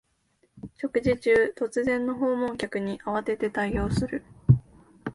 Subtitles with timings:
[0.77, 4.23] 食事中、突然の訪問客に慌てて対応する